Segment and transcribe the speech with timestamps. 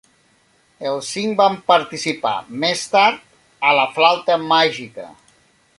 [0.91, 2.33] Els cinc van participar
[2.65, 3.21] més tard
[3.73, 5.07] a La flauta màgica.